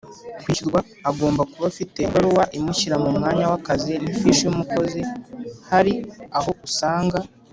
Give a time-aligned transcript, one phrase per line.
[0.43, 0.79] kwishyurwa
[1.09, 4.99] agomba kuba afite ibaruwa imushyira mu mwanya w akazi n ifishi y umukozi
[5.69, 5.93] Hari
[6.37, 7.17] aho usanga